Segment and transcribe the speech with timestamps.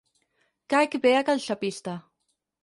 [0.73, 1.95] Caic bé a cal xapista.